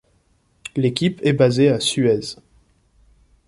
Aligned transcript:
L'équipe 0.75 1.21
est 1.23 1.33
basée 1.33 1.69
à 1.69 1.79
Suez. 1.79 2.37